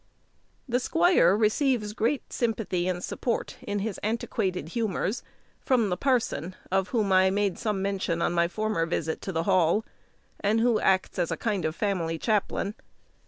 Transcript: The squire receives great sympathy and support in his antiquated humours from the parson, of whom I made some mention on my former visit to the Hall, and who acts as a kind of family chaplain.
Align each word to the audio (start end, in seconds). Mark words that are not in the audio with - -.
The 0.67 0.79
squire 0.79 1.37
receives 1.37 1.93
great 1.93 2.33
sympathy 2.33 2.87
and 2.87 3.03
support 3.03 3.57
in 3.61 3.77
his 3.77 3.99
antiquated 3.99 4.69
humours 4.69 5.21
from 5.59 5.89
the 5.89 5.95
parson, 5.95 6.55
of 6.71 6.87
whom 6.87 7.11
I 7.11 7.29
made 7.29 7.59
some 7.59 7.83
mention 7.83 8.19
on 8.19 8.33
my 8.33 8.47
former 8.47 8.87
visit 8.87 9.21
to 9.21 9.31
the 9.31 9.43
Hall, 9.43 9.85
and 10.39 10.59
who 10.59 10.79
acts 10.79 11.19
as 11.19 11.29
a 11.29 11.37
kind 11.37 11.65
of 11.65 11.75
family 11.75 12.17
chaplain. 12.17 12.73